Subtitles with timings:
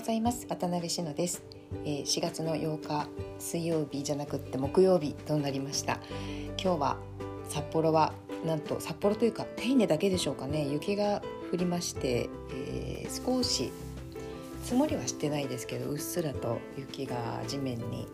[0.00, 0.46] ございます。
[0.48, 1.42] 渡辺志乃です、
[1.84, 3.06] えー、4月の8日
[3.38, 5.98] 水曜日じゃなくって木曜日となりました。
[6.58, 6.96] 今日は
[7.50, 8.14] 札幌は
[8.46, 10.66] なんと札幌というか手稲だけでしょうかね。
[10.66, 11.20] 雪が
[11.52, 13.70] 降りまして、えー、少し
[14.64, 18.08] 積もりはしてないですけどうっすらと雪が地面に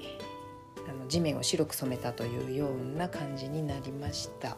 [0.88, 4.56] あの地面を白く染めたというような感じになりました。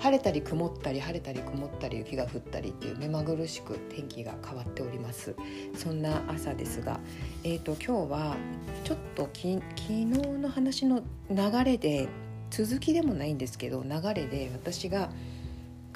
[0.00, 5.36] 晴れたり曇ったり晴れたり曇ったり雪が降ったりっていう目まぐるしく天気が変わっております。
[5.76, 6.98] そんな朝ですが、
[7.44, 8.36] えーと、今日は
[8.84, 12.08] ちょっとき昨日の話の流れで
[12.50, 15.10] 続きでもないんですけど流れで私が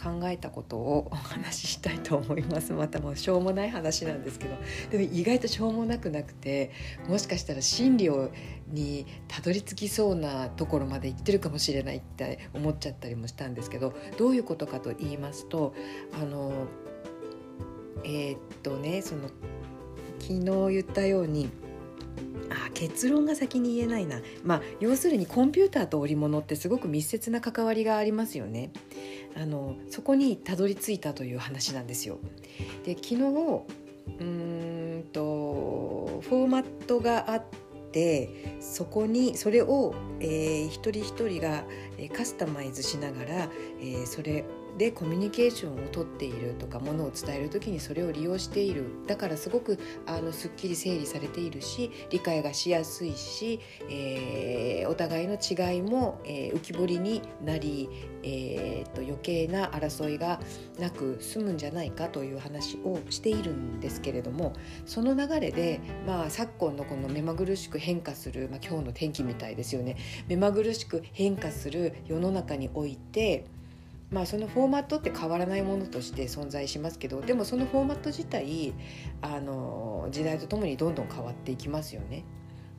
[0.04, 2.72] 考えたことをお話ししたいと思います。
[2.76, 4.56] またもうしょうもない話なんですけど。
[4.90, 6.70] でも意外としょうもなくなくて
[7.08, 8.30] もしかしたら真理を
[8.68, 15.74] にたどり着きそうなところまで行ってるかもしれないって思っちゃったりもしたんですけどどういうことかと言いますと
[16.20, 16.52] あの
[18.04, 19.30] えー、っとねその
[20.18, 20.40] 昨日
[20.72, 21.50] 言ったように
[22.50, 28.70] あ結論が先に言えないな、まあ、要するにコンピューターと織物ってすごく密接な関わりがありますよね。
[29.36, 32.18] あのそこにたどり着いたという話なんですよ。
[32.84, 33.64] で昨日
[34.20, 37.44] うんとフォーマットがあっ
[37.92, 41.64] てそこにそれを、えー、一人一人が
[42.14, 43.48] カスタマイズしながら、
[43.80, 44.44] えー、それ
[44.78, 48.84] でコミュニケーションをとっているとかものを伝える時にそれを利用している。
[49.06, 57.88] だからすごくあのすっきり整理されているし理解がしやすいし、えー、お互いの違いも、えー、浮き彫りになり、
[58.22, 60.40] えー、と余計な争いが
[60.78, 64.54] なく済むんじゃないかという話をしているんですけれども
[64.86, 69.96] その流れで、まあ、昨今のこの目まぐるしく変化する、まあ、今日の天気みたいですよね。
[70.26, 73.44] 目まぐるしく変化する世の中において
[74.10, 78.72] まあ、そのフォーマットって変わらないものとして存在しますけどでもそのフォーマット自体
[79.22, 82.24] あの時代とともにどんどん変わっていきますよね。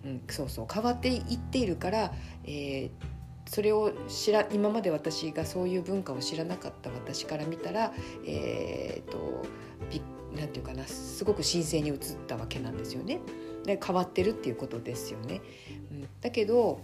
[0.05, 2.13] うん、そうそう変わっていっているから、
[2.45, 2.89] えー、
[3.47, 7.91] それを知ら今まで私がそういう文化を知らなかった私から見たら、
[8.25, 9.43] えーと、
[10.39, 11.97] なんていうかなすごく神聖に映っ
[12.27, 13.19] たわけなんですよね。
[13.65, 15.41] で変わってるっていうことですよね。
[15.91, 16.79] うん、だけど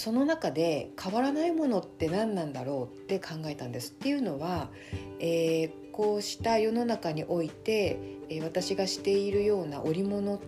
[0.00, 3.92] その中で変わらないものって何なんだろうって考えたんです。
[3.92, 4.70] っていうのは、
[5.18, 7.98] えー、こうした世の中において、
[8.30, 10.40] えー、私がしているような織物っ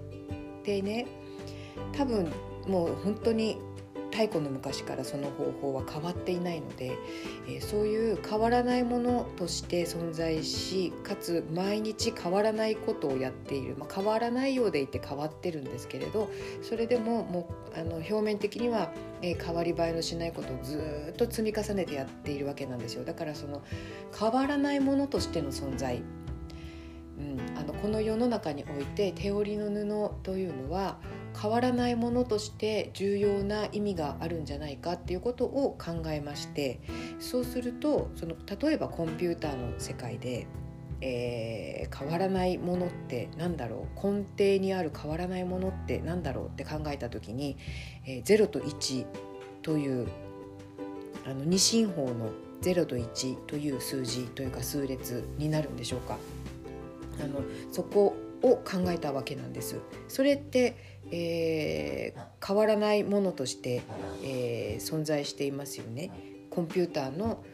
[0.65, 1.07] てね
[1.93, 2.33] 多分
[2.67, 3.59] もう本当に
[4.11, 6.93] 太古の昔からその方法は変わっていないので、
[7.47, 16.31] えー、そういう変わらないものとして存在しかつ毎日変わらないことをやっている、まあ、変わらないようでいて変わってるんですけれど
[16.63, 18.91] それでももうあの表面的には、
[19.23, 23.05] えー、変わり映えのしないことをずっと積み重ねてやっているわけなんですよ。
[23.05, 23.63] だからその
[24.19, 26.03] 変わらないものとしての存在。
[27.19, 30.99] うん、あのこの世の中において手織りの布というのは
[31.41, 36.81] 変わらないものとして重要な意味があるんじゃないかっていうことを考えまして
[37.21, 40.47] そうするとその例えばコンピューターの世界で、
[41.05, 47.59] えー、変わらないものって何だろう根底にある変わらないものって何だろうって考えた時に、
[48.07, 49.05] えー、0と1
[49.63, 50.09] という
[51.27, 52.31] あの二進法の
[52.63, 56.17] 0と1という数字というか数列になるんでしょうか。
[57.23, 57.41] あの
[57.73, 59.81] そこを考えたわけなんです。
[60.07, 60.77] それって、
[61.11, 63.83] えー、変わらないものとして、
[64.25, 66.11] えー、存在していますよね。
[66.51, 67.45] コンピューターの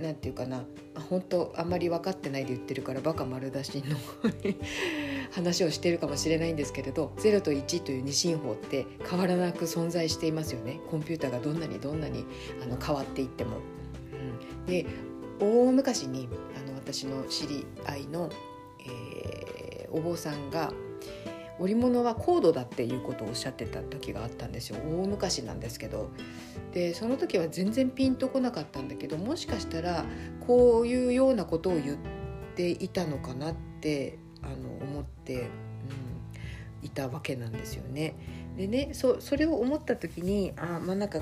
[0.00, 0.64] なんていうかな。
[1.10, 3.96] 本当あんまり分かってないで言ってるからバカ丸出しの
[5.30, 10.80] 話をしてるかもしれないんですけれど0と1という二進法って変わらなく存在していますよね。
[10.90, 12.24] コンピューターがどんなにどんなに
[12.62, 13.58] あの変わっていっても。
[14.12, 14.86] うん、で
[15.38, 18.30] 大昔にあの私の知り合いの
[18.88, 20.72] えー、お坊さんが
[21.58, 24.76] 織物は高度だっていうことをおっしゃってた時があったんですよ。
[24.84, 26.10] 大昔なんですけど。
[26.72, 30.04] でその時は全然ピンとこなかったんだけどもしかしたら
[30.46, 31.96] こういうようなことを言っ
[32.54, 35.48] ていたのかなってあの思って、うん、
[36.82, 38.14] いたわけなんですよね。
[38.58, 41.20] でねそそれを思った時にあまあなんか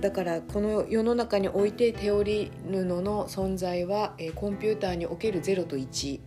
[0.00, 6.20] だからこの世の中において手織り布の存在は、えー、コンピューターにおける0と1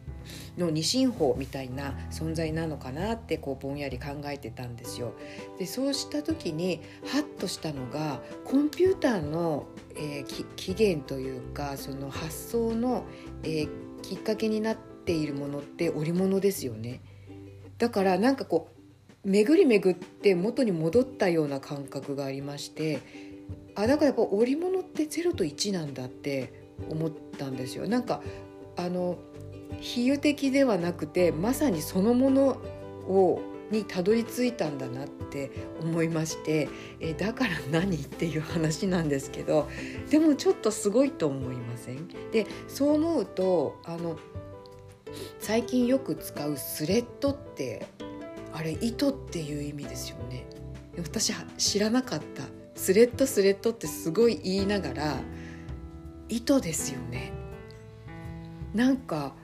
[0.57, 5.13] の二進法みたいな存在なのかなってこうぼんやり考えてたんですよ。
[5.57, 13.03] でそうした時にハッとしたのがコンピューターの、えー、起源というかその発想の、
[13.43, 13.69] えー、
[14.01, 17.01] きっかけになっているものって織物ですよね。
[17.77, 18.79] だからなんかこう
[19.29, 22.99] 巡り巡って元に戻ったような感覚がありまして
[23.75, 27.87] あだからやっぱ織物って0と1なんだって思ったんですよ。
[27.87, 28.21] なんか
[28.77, 29.17] あの
[29.81, 32.57] 比喩的ではなくてまさにそのもの
[33.07, 36.69] をにたどり着いたんだなって思いまして
[36.99, 39.69] えだから何っていう話なんですけど
[40.09, 42.07] でもちょっとすごいと思いません？
[42.31, 44.17] でそう思うとあの
[45.39, 47.85] 最近よく使うスレッドって
[48.53, 50.47] あれ糸っていう意味ですよね。
[50.97, 52.43] 私は知らなかった。
[52.75, 55.17] スレッドスレッドってすごい言いながら
[56.27, 57.31] 糸ですよね。
[58.73, 59.35] なんか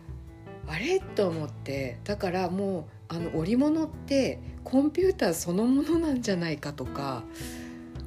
[0.67, 0.99] あれ？
[0.99, 1.99] と思って。
[2.03, 7.23] だからもうあの織物ってコンピューターそのものなんじゃないかとか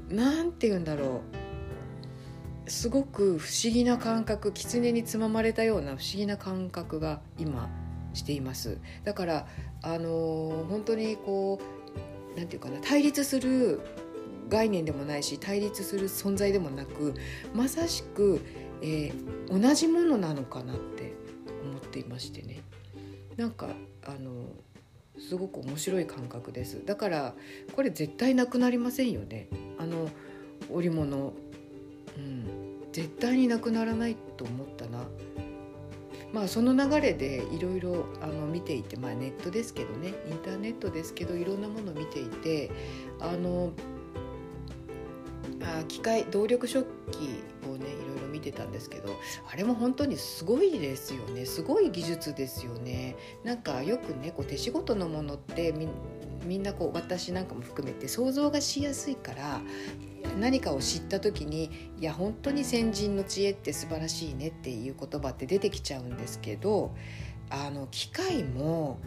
[0.08, 1.22] なんて言うんだろ
[2.66, 2.70] う。
[2.70, 7.70] すごく不思議な感覚狐につままれたような不思議な感覚が今
[8.12, 8.78] しています。
[9.04, 9.46] だから
[9.80, 11.58] あの本当にこ
[12.34, 13.80] うなんていうかな対立する
[14.50, 17.14] 概念でもないし対立する存在でもなく
[17.54, 18.44] まさしく、
[18.82, 21.27] えー、同じものなのかなって。
[21.62, 22.60] 思っていましてね。
[23.36, 23.68] なんか
[24.04, 24.52] あの
[25.18, 26.84] すごく面白い感覚です。
[26.84, 27.34] だから
[27.74, 29.48] これ絶対なくなりませんよね。
[29.78, 30.08] あの
[30.70, 31.34] 織物。
[32.16, 32.68] うん。
[32.92, 35.04] 絶対になくならないと思ったな。
[36.32, 38.06] まあその流れでいろいろ
[38.52, 40.14] 見ていて、まあ、ネットですけどね。
[40.28, 42.70] インターネットですけどいろんなものを見ていて
[43.20, 43.72] あの
[45.80, 47.16] あ機械動力食器
[47.66, 49.16] をねいろいろ見てたんですけど
[49.50, 51.44] あれも本当にすごいですよね。
[51.44, 53.16] すごい技術ですよね。
[53.44, 55.74] なんかよくねこう手仕事のものって
[56.44, 59.60] みんなこう私なんかも含めて想像がしやすいから
[60.40, 66.94] 何かを知った時にいや本当に先人の知恵って素晴らしいねっていう言葉って出てきちゃうんですけど
[67.50, 68.98] あの機械も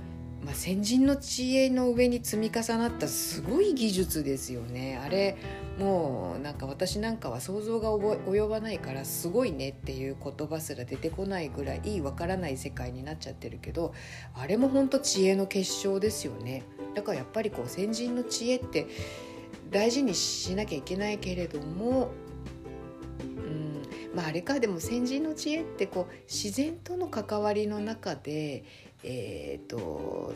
[0.43, 4.99] まあ、先人の知恵の上に積み重なったすごい技術ですよね。
[5.03, 5.38] あれ
[5.77, 13.93] もうなんか私なんかは想像が及ばないからすごいねっていう言葉すら出てこないぐらいわからない世界になっちゃってるけど
[14.33, 16.63] あれも本当知恵の結晶ですよね。
[16.95, 18.87] だからやっぱりこう先人の知恵って
[19.69, 22.11] 大事にしなきゃいけないけれども
[24.13, 24.59] まああれか。
[24.59, 28.65] でも先人の知恵ってこう自然との関わりの中で
[29.03, 30.33] えーと、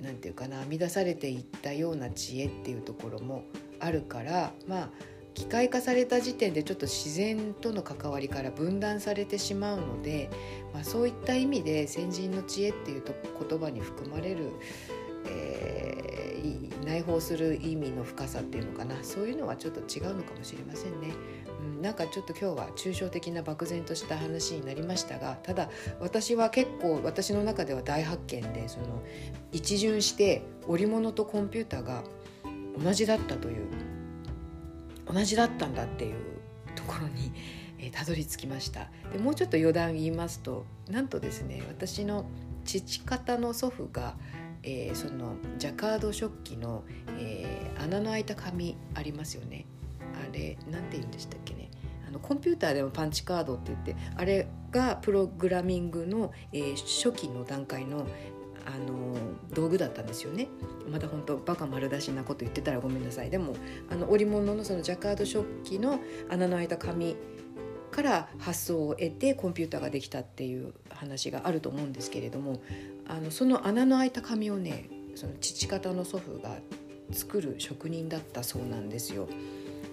[0.00, 3.44] なんていうかな編み出されていったような知恵っていうところも
[3.80, 4.90] あるからまあ
[5.34, 10.30] 機械化された時点でちょっと自然との関わりから分断されてしまうので、
[10.72, 13.12] まあ、そういった意味で先人の知恵っていうと
[13.48, 14.52] 言葉に含まれる、
[15.26, 21.12] えー、内包する意味の深さっていうのかなそういうのはちょっと違うのかもしれませんね。
[21.84, 25.68] なんかちょっと今日は抽象的な漠然とした話になりましたがただ
[26.00, 29.02] 私は結構私の中では大発見でその
[29.52, 32.02] 一巡して織物とコンピューターが
[32.82, 33.66] 同じだったという
[35.12, 36.14] 同じだったんだっていう
[36.74, 37.30] ところに、
[37.78, 38.88] えー、たどり着きました。
[39.12, 42.24] でもうちょっと余談言いますとなんとですね私の
[42.64, 44.16] 父方の祖父が
[44.66, 46.84] えー、そのジャカード食器の、
[47.18, 49.66] えー、穴の開いた紙ありますよね。
[50.14, 51.63] あれ何て言うんでしたっけね。
[52.14, 58.06] のコンピューターでもパンチカードって言ってあれがプログラミングの、えー、初期の段階の
[58.66, 59.14] あの
[59.52, 60.48] 道具だったんですよね
[60.90, 63.54] まだ本当バカ丸出しなこと言ってたらごめんなさいでも
[63.90, 66.00] あの織物のそのジャカード食器の
[66.30, 67.14] 穴の開いた紙
[67.90, 72.62] から発想を得てコンピューターができたっていう話があると思うんですけれども
[73.06, 76.56] あのその穴の開いた紙をねその父方の祖父が
[77.12, 79.28] 作る職人だったそうなんですよ。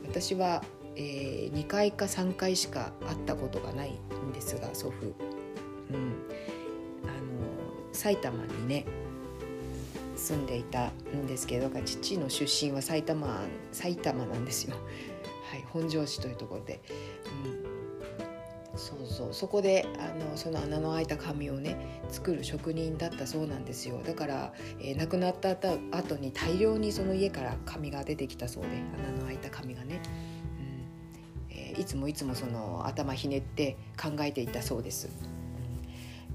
[0.07, 0.63] 私は、
[0.95, 5.05] えー、2回か3回しか会ったことがないんですが祖父、
[5.93, 6.13] うん、
[7.03, 8.85] あの埼玉にね
[10.15, 14.75] 住んでいたんですけど父の出身は埼玉埼玉なんですよ、
[15.49, 16.79] はい、本庄市というところで、
[18.73, 19.33] うん、そうそう。
[19.33, 23.99] そこであのその穴の開いた紙をね作る職人だったそうなんですよ。
[24.05, 28.69] だから、えー、亡くなった後に大量にその家から紙が出てきたそうで
[28.99, 30.01] 穴の開いた紙がね、
[31.79, 35.09] いつもいつもその頭ひねって考えていたそうです。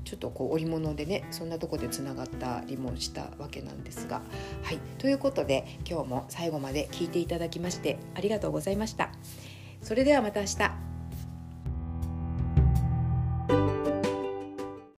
[0.05, 4.23] ちょっとこう織物でねそんなとこでつながったりもしたわけなんですが
[4.63, 9.11] はいということで今日も最後まで聞いていただきましてありがとうございました。
[9.83, 10.86] それではまた明日